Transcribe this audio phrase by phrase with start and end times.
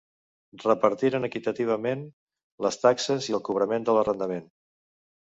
[0.61, 2.01] Repartiren equitativament
[2.67, 4.49] les taxes i el cobrament de l'arrendament.